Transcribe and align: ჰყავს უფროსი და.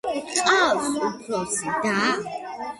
ჰყავს 0.37 0.89
უფროსი 1.09 1.77
და. 1.87 1.97